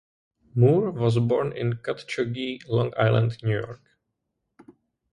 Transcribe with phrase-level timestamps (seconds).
[0.55, 3.81] Moore was born in Cutchogue, Long Island, New York.